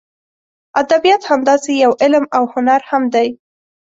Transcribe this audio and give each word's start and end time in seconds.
ادبیات 0.81 1.21
همداسې 1.31 1.71
یو 1.83 1.91
علم 2.03 2.25
او 2.37 2.43
هنر 2.53 2.81
هم 2.89 3.03
دی. 3.13 3.27